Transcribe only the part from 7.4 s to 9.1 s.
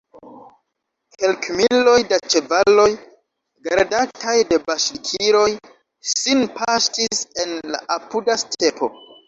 en la apuda stepo.